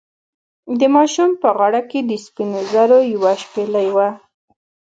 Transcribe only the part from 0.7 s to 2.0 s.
د ماشوم په غاړه کې